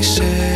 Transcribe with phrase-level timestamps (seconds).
[0.00, 0.49] Places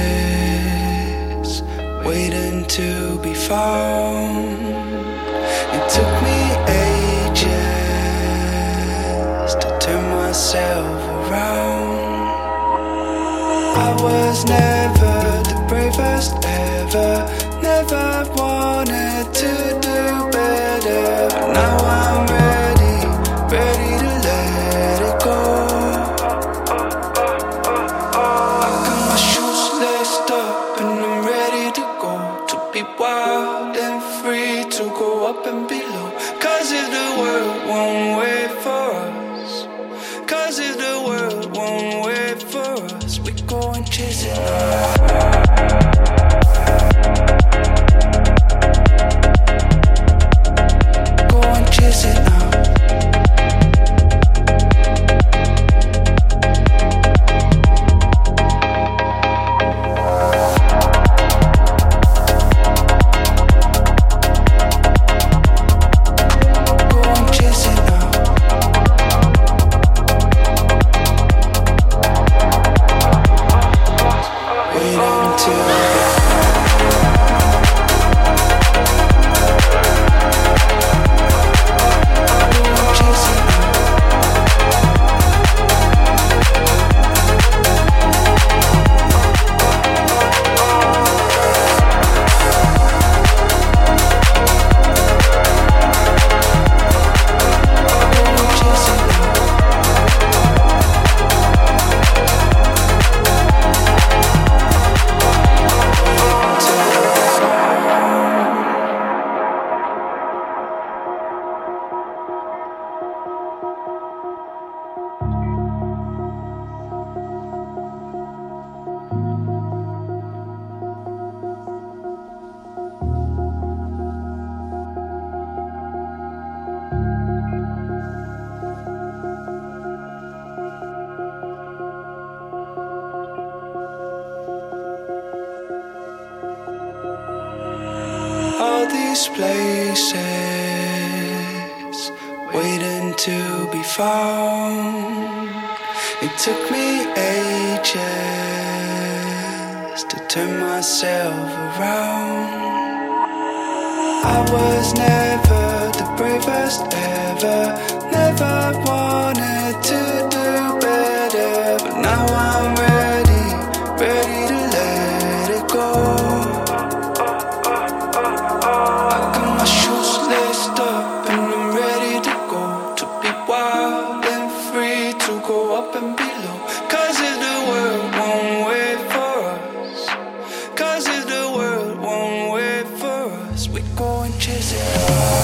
[184.47, 185.44] it.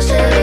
[0.00, 0.39] Cause